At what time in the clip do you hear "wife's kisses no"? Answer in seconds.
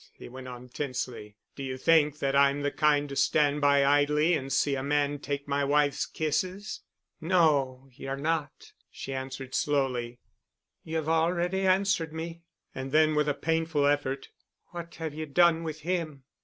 5.63-7.87